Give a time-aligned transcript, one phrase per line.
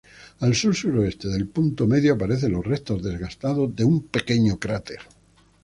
[0.45, 4.97] Al sur-sureste del punto medio aparecen los restos desgastados de un pequeño cráter.